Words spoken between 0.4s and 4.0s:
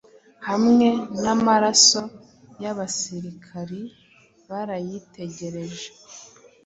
Hamwe namaraso yabasirikari